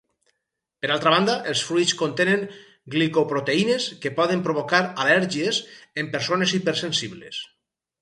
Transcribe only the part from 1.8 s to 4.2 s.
contenen glicoproteïnes que